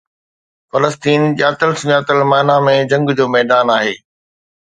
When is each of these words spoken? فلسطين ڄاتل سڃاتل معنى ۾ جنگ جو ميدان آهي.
فلسطين 0.71 1.21
ڄاتل 1.41 1.71
سڃاتل 1.81 2.19
معنى 2.31 2.57
۾ 2.69 2.73
جنگ 2.93 3.05
جو 3.19 3.25
ميدان 3.35 3.65
آهي. 3.77 3.95